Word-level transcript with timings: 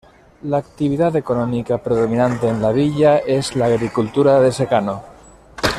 La 0.41 0.57
actividad 0.57 1.15
económica 1.15 1.77
predominante 1.77 2.47
en 2.47 2.59
la 2.59 2.71
villa 2.71 3.19
es 3.19 3.55
la 3.55 3.65
agricultura 3.67 4.39
de 4.41 4.51
secano. 4.51 5.03